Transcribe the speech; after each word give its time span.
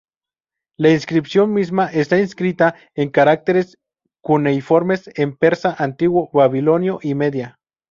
La 0.77 0.89
inscripción 0.89 1.53
misma 1.53 1.85
está 1.91 2.17
inscrita 2.19 2.73
en 2.95 3.09
caracteres 3.11 3.77
cuneiformes 4.23 5.11
en 5.15 5.35
persa 5.37 5.75
antiguo, 5.77 6.31
babilonio, 6.33 6.97
y 7.03 7.13
media. 7.13 7.59